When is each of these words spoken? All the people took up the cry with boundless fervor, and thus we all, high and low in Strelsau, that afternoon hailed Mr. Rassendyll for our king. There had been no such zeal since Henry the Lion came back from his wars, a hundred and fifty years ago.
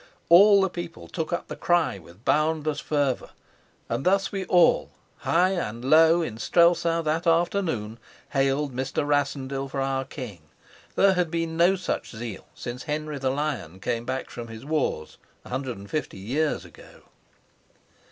All 0.29 0.61
the 0.61 0.69
people 0.71 1.07
took 1.07 1.31
up 1.31 1.47
the 1.47 1.55
cry 1.55 1.99
with 1.99 2.25
boundless 2.25 2.79
fervor, 2.79 3.29
and 3.87 4.03
thus 4.03 4.31
we 4.31 4.45
all, 4.45 4.89
high 5.17 5.51
and 5.51 5.85
low 5.85 6.23
in 6.23 6.39
Strelsau, 6.39 7.03
that 7.03 7.27
afternoon 7.27 7.99
hailed 8.29 8.73
Mr. 8.73 9.05
Rassendyll 9.05 9.69
for 9.69 9.79
our 9.79 10.03
king. 10.05 10.41
There 10.95 11.13
had 11.13 11.29
been 11.29 11.55
no 11.55 11.75
such 11.75 12.15
zeal 12.15 12.47
since 12.55 12.81
Henry 12.85 13.19
the 13.19 13.29
Lion 13.29 13.79
came 13.79 14.03
back 14.03 14.31
from 14.31 14.47
his 14.47 14.65
wars, 14.65 15.19
a 15.45 15.49
hundred 15.49 15.77
and 15.77 15.87
fifty 15.87 16.17
years 16.17 16.65
ago. 16.65 17.03